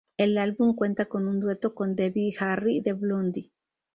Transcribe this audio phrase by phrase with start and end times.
[0.17, 3.51] El álbum cuenta con un dueto con Debbie Harry de Blondie.